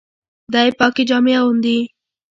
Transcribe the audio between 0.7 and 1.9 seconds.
پاکي جامې اغوندي.